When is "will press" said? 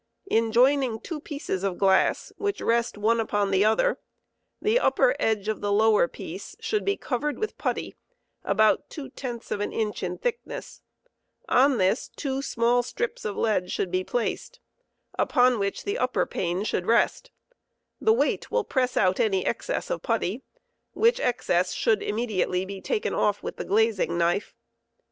18.49-18.97